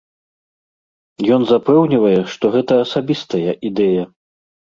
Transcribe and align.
Ён 1.35 1.41
запэўнівае, 1.51 2.15
што 2.37 2.45
гэта 2.57 2.73
асабістая 2.85 3.51
ідэя. 3.71 4.03